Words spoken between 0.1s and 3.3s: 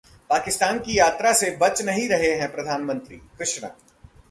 पाकिस्तान की यात्रा से बच नहीं रहे हैं प्रधानमंत्री: